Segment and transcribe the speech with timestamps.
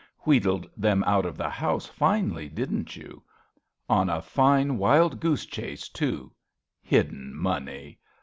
[0.25, 3.21] Wheedled them out of the house finely, didn't you?
[3.87, 6.31] On a fine wildgoose chase, too.
[6.81, 7.99] Hidden money